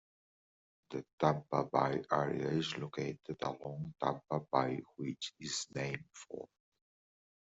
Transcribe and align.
The 0.89 1.05
Tampa 1.19 1.63
Bay 1.71 2.03
area 2.11 2.47
is 2.49 2.75
located 2.75 3.37
along 3.43 3.93
Tampa 4.01 4.39
Bay 4.51 4.81
which 4.95 5.31
it 5.37 5.45
is 5.45 5.67
named 5.75 6.05
for. 6.11 6.49